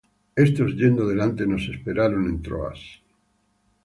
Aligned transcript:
Estos 0.45 0.75
yendo 0.81 1.05
delante, 1.07 1.45
nos 1.45 1.67
esperaron 1.69 2.27
en 2.27 2.41
Troas. 2.41 2.79